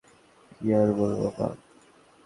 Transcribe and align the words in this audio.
কি 0.51 0.67
আর 0.73 0.89
বলবো 0.97 1.27
মা? 1.37 1.47